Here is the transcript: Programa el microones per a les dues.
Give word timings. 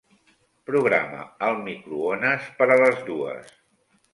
Programa 0.69 1.19
el 1.49 1.61
microones 1.67 2.49
per 2.63 2.71
a 2.77 2.79
les 2.85 3.07
dues. 3.11 3.57